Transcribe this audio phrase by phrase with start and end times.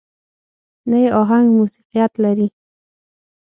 [0.89, 2.47] نه يې اهنګ موسيقيت لري.